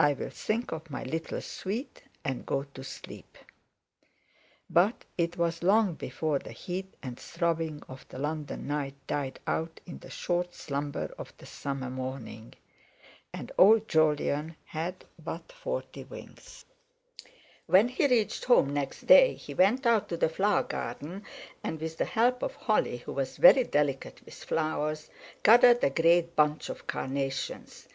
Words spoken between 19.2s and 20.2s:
he went out to